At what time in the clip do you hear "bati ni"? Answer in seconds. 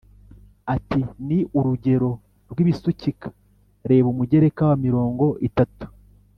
0.65-1.37